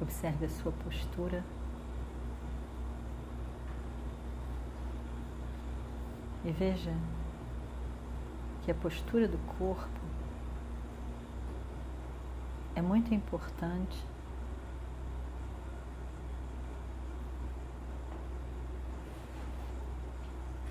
[0.02, 1.44] Observe a sua postura.
[6.43, 6.95] E veja
[8.63, 10.01] que a postura do corpo
[12.75, 14.03] é muito importante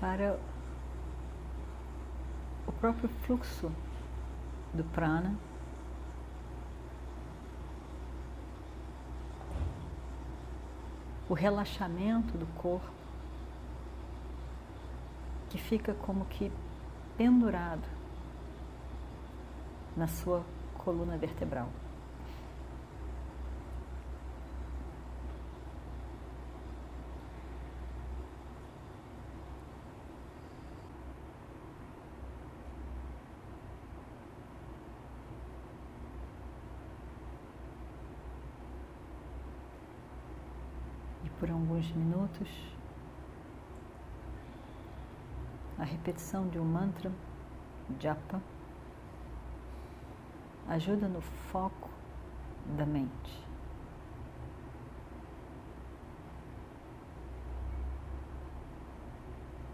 [0.00, 0.40] para
[2.66, 3.70] o próprio fluxo
[4.74, 5.38] do prana.
[11.28, 12.99] O relaxamento do corpo
[15.50, 16.50] que fica como que
[17.18, 17.82] pendurado
[19.96, 20.42] na sua
[20.78, 21.68] coluna vertebral.
[41.38, 42.48] Por alguns minutos
[45.78, 47.12] a repetição de um mantra,
[48.00, 48.40] japa,
[50.66, 51.90] ajuda no foco
[52.78, 53.46] da mente.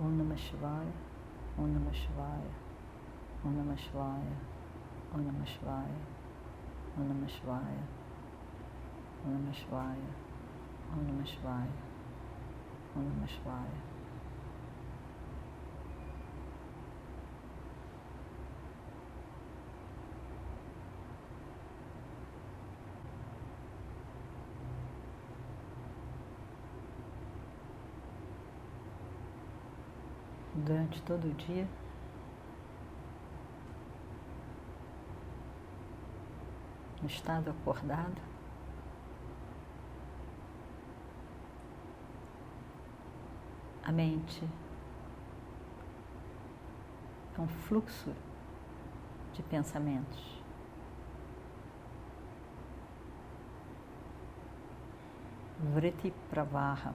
[0.00, 0.92] Om Namah Shivaya,
[1.56, 2.52] Om Namah Shivaya,
[3.44, 4.36] Om Namah Shivaya,
[5.14, 6.02] Om Namah Shivaya,
[6.96, 7.86] Om Namah Shivaya,
[9.24, 10.10] Om Namah Shivaya,
[10.92, 11.72] Om Namah Shivaya,
[12.96, 13.95] Om Namah Shivaya.
[30.66, 31.66] Durante todo o dia.
[37.00, 38.20] No estado acordado.
[43.84, 44.42] A mente
[47.38, 48.12] é um fluxo
[49.34, 50.42] de pensamentos.
[55.72, 56.92] Vritti Pravaha.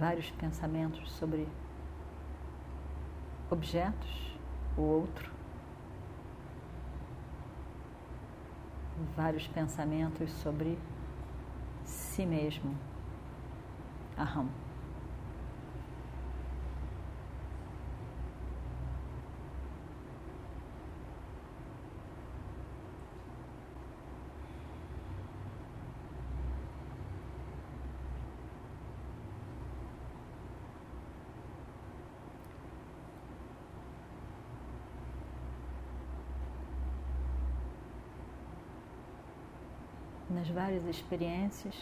[0.00, 1.46] Vários pensamentos sobre
[3.50, 4.38] objetos,
[4.74, 5.30] o outro,
[9.14, 10.78] vários pensamentos sobre
[11.84, 12.74] si mesmo,
[14.16, 14.48] aham.
[40.30, 41.74] Nas várias experiências.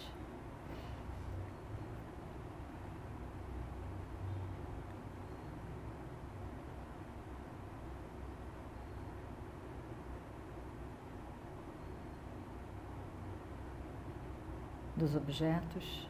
[14.97, 16.09] Dos objetos,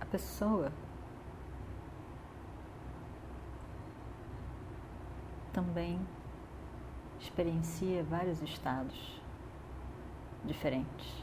[0.00, 0.70] a pessoa
[5.52, 5.98] também
[7.18, 9.21] experiencia vários estados
[10.44, 11.22] diferentes.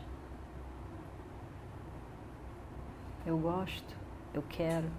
[3.25, 3.95] Eu gosto,
[4.33, 4.89] eu quero,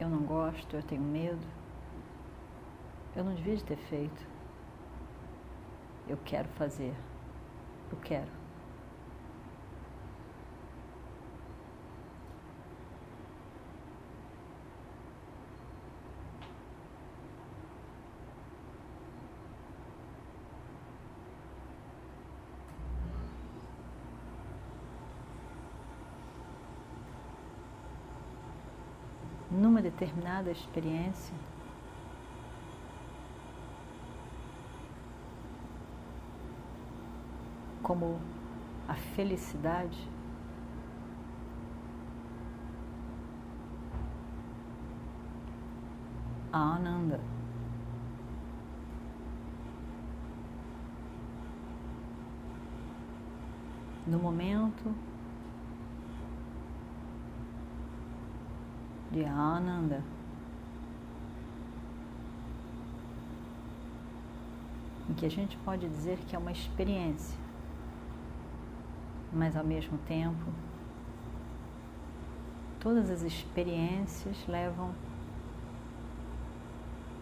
[0.00, 1.46] eu não gosto, eu tenho medo,
[3.14, 4.26] eu não devia de ter feito,
[6.08, 6.94] eu quero fazer,
[7.90, 8.45] eu quero.
[29.56, 31.34] Numa determinada experiência,
[37.82, 38.20] como
[38.86, 40.08] a felicidade,
[46.52, 47.20] a Ananda.
[54.06, 54.94] No momento
[59.16, 60.04] de Ananda,
[65.08, 67.38] em que a gente pode dizer que é uma experiência,
[69.32, 70.52] mas ao mesmo tempo,
[72.78, 74.94] todas as experiências levam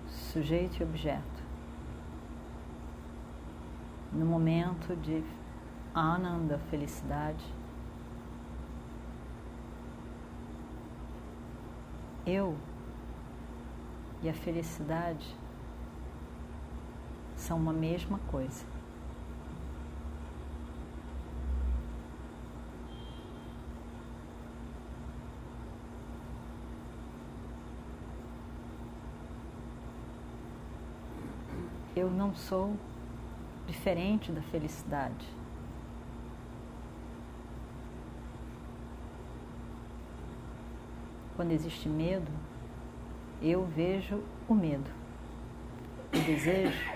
[0.08, 1.44] sujeito e objeto.
[4.12, 5.22] No momento de
[5.94, 7.44] ananda, felicidade,
[12.26, 12.56] eu
[14.22, 15.36] e a felicidade
[17.36, 18.64] são uma mesma coisa.
[31.96, 32.76] eu não sou
[33.66, 35.26] diferente da felicidade.
[41.36, 42.30] Quando existe medo,
[43.42, 44.90] eu vejo o medo.
[46.12, 46.94] O desejo,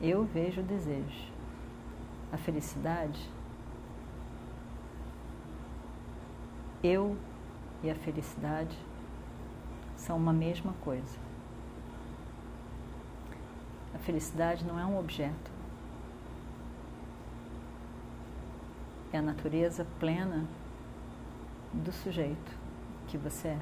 [0.00, 1.32] eu vejo o desejo.
[2.32, 3.30] A felicidade,
[6.82, 7.16] eu
[7.82, 8.76] e a felicidade
[9.96, 11.18] são uma mesma coisa.
[13.94, 15.50] A felicidade não é um objeto.
[19.12, 20.46] É a natureza plena
[21.72, 22.56] do sujeito
[23.06, 23.58] que você é.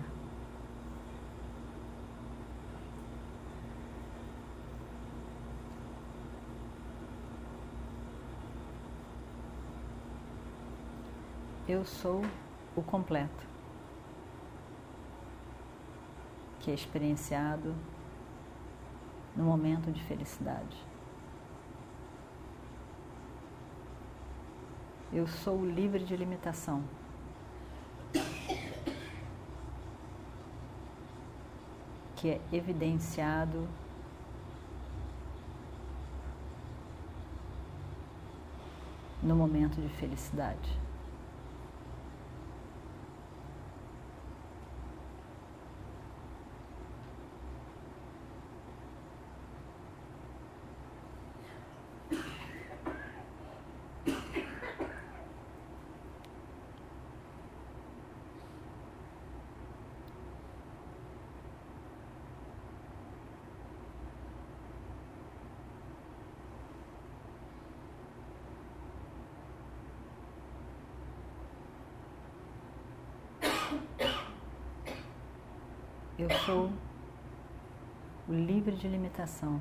[11.68, 12.22] Eu sou
[12.76, 13.44] o completo,
[16.60, 17.74] que é experienciado
[19.34, 20.76] no momento de felicidade.
[25.12, 26.84] Eu sou livre de limitação.
[32.16, 33.68] Que é evidenciado
[39.22, 40.85] no momento de felicidade.
[76.18, 76.72] Eu sou
[78.26, 79.60] o livre de limitação.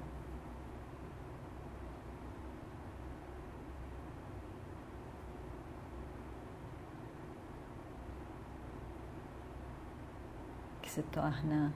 [10.82, 11.74] Que se torna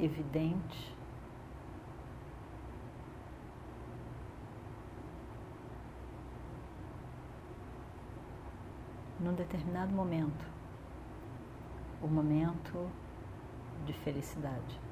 [0.00, 0.96] evidente
[9.20, 10.46] num determinado momento,
[12.00, 12.90] o momento
[13.84, 14.91] de felicidade.